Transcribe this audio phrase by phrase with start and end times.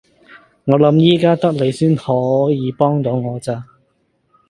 [0.65, 1.95] 我諗而家得你先
[2.75, 3.63] 幫到我咋！